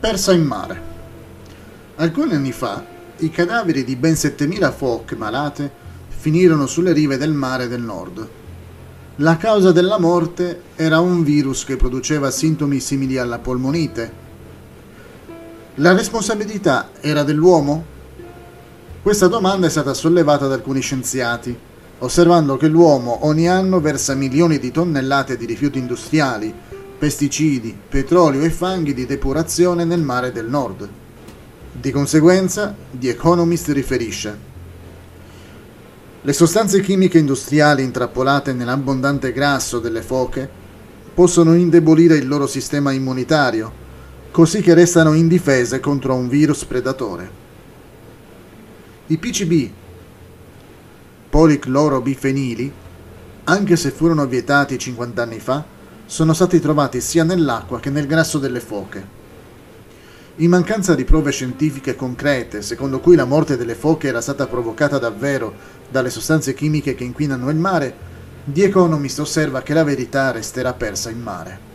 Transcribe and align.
persa 0.00 0.32
in 0.32 0.44
mare. 0.44 0.80
Alcuni 1.96 2.34
anni 2.34 2.52
fa, 2.52 2.84
i 3.18 3.30
cadaveri 3.30 3.82
di 3.82 3.96
ben 3.96 4.12
7.000 4.12 4.72
foche 4.72 5.16
malate 5.16 5.70
finirono 6.06 6.66
sulle 6.66 6.92
rive 6.92 7.16
del 7.16 7.32
mare 7.32 7.66
del 7.66 7.82
nord. 7.82 8.28
La 9.16 9.36
causa 9.36 9.72
della 9.72 9.98
morte 9.98 10.62
era 10.76 11.00
un 11.00 11.24
virus 11.24 11.64
che 11.64 11.76
produceva 11.76 12.30
sintomi 12.30 12.78
simili 12.78 13.18
alla 13.18 13.38
polmonite. 13.38 14.26
La 15.76 15.92
responsabilità 15.92 16.90
era 17.00 17.24
dell'uomo? 17.24 17.84
Questa 19.02 19.26
domanda 19.26 19.66
è 19.66 19.70
stata 19.70 19.94
sollevata 19.94 20.46
da 20.46 20.54
alcuni 20.54 20.80
scienziati, 20.80 21.56
osservando 21.98 22.56
che 22.56 22.68
l'uomo 22.68 23.26
ogni 23.26 23.48
anno 23.48 23.80
versa 23.80 24.14
milioni 24.14 24.60
di 24.60 24.70
tonnellate 24.70 25.36
di 25.36 25.46
rifiuti 25.46 25.78
industriali, 25.78 26.54
pesticidi, 26.98 27.76
petrolio 27.88 28.42
e 28.42 28.50
fanghi 28.50 28.92
di 28.92 29.06
depurazione 29.06 29.84
nel 29.84 30.02
mare 30.02 30.32
del 30.32 30.48
nord. 30.48 30.88
Di 31.72 31.90
conseguenza, 31.90 32.74
The 32.90 33.10
Economist 33.10 33.68
riferisce 33.68 34.48
le 36.22 36.32
sostanze 36.32 36.80
chimiche 36.80 37.16
industriali 37.16 37.84
intrappolate 37.84 38.52
nell'abbondante 38.52 39.32
grasso 39.32 39.78
delle 39.78 40.02
foche 40.02 40.46
possono 41.14 41.54
indebolire 41.54 42.16
il 42.16 42.26
loro 42.26 42.48
sistema 42.48 42.90
immunitario, 42.90 43.72
così 44.32 44.60
che 44.60 44.74
restano 44.74 45.12
indifese 45.12 45.78
contro 45.78 46.14
un 46.14 46.28
virus 46.28 46.64
predatore. 46.64 47.30
I 49.06 49.16
PCB, 49.16 49.70
policlorobifenili, 51.30 52.72
anche 53.44 53.76
se 53.76 53.90
furono 53.90 54.26
vietati 54.26 54.76
50 54.76 55.22
anni 55.22 55.38
fa, 55.38 55.64
sono 56.08 56.32
stati 56.32 56.58
trovati 56.58 57.02
sia 57.02 57.22
nell'acqua 57.22 57.80
che 57.80 57.90
nel 57.90 58.06
grasso 58.06 58.38
delle 58.38 58.60
foche. 58.60 59.16
In 60.36 60.48
mancanza 60.48 60.94
di 60.94 61.04
prove 61.04 61.30
scientifiche 61.30 61.96
concrete, 61.96 62.62
secondo 62.62 62.98
cui 62.98 63.14
la 63.14 63.26
morte 63.26 63.58
delle 63.58 63.74
foche 63.74 64.08
era 64.08 64.22
stata 64.22 64.46
provocata 64.46 64.98
davvero 64.98 65.54
dalle 65.90 66.08
sostanze 66.08 66.54
chimiche 66.54 66.94
che 66.94 67.04
inquinano 67.04 67.50
il 67.50 67.56
mare, 67.56 67.94
The 68.44 68.64
Economist 68.64 69.18
osserva 69.18 69.60
che 69.60 69.74
la 69.74 69.84
verità 69.84 70.30
resterà 70.30 70.72
persa 70.72 71.10
in 71.10 71.20
mare. 71.20 71.67